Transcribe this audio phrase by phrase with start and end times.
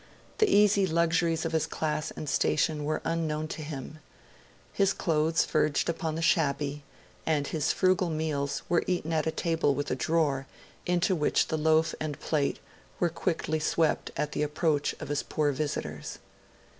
[0.39, 3.99] The easy luxuries of his class and station were unknown to him:
[4.73, 6.81] his clothes verged upon the shabby;
[7.23, 10.47] and his frugal meals were eaten at a table with a drawer,
[10.87, 12.57] into which the loaf and plate
[12.99, 16.17] were quickly swept at the approach of his poor visitors.